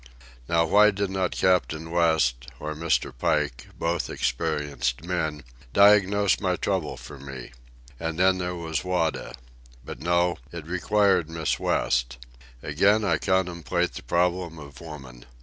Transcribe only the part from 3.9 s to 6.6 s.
experienced men, diagnose my